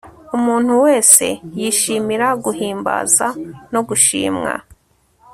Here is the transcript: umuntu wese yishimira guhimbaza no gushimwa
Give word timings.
umuntu 0.37 0.73
wese 0.85 1.25
yishimira 1.59 2.27
guhimbaza 2.43 3.27
no 3.73 3.81
gushimwa 3.87 4.53